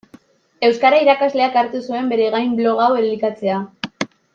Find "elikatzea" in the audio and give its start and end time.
3.07-3.63